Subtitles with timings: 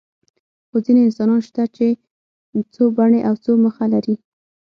[0.69, 1.87] خو ځینې انسانان شته چې
[2.73, 4.15] څو بڼې او څو مخه لري.